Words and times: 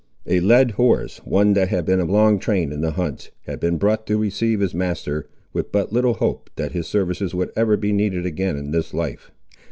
A 0.25 0.39
led 0.39 0.71
horse, 0.71 1.19
one 1.25 1.53
that 1.53 1.67
had 1.67 1.85
been 1.85 2.03
long 2.07 2.39
trained 2.39 2.73
in 2.73 2.81
the 2.81 2.93
hunts, 2.93 3.29
had 3.43 3.59
been 3.59 3.77
brought 3.77 4.07
to 4.07 4.17
receive 4.17 4.59
his 4.59 4.73
master, 4.73 5.27
with 5.53 5.71
but 5.71 5.93
little 5.93 6.15
hope 6.15 6.49
that 6.55 6.71
his 6.71 6.87
services 6.87 7.35
would 7.35 7.51
ever 7.55 7.77
be 7.77 7.93
needed 7.93 8.25
again 8.25 8.57
in 8.57 8.71
this 8.71 8.95
life. 8.95 9.29